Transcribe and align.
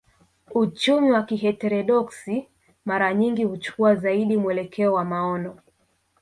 Uchumi 0.55 1.11
wa 1.11 1.23
kiheterodoksi 1.23 2.47
mara 2.85 3.13
nyingi 3.13 3.43
huchukua 3.43 3.95
zaidi 3.95 4.37
mwelekeo 4.37 4.93
wa 4.93 5.05
maono 5.05 5.57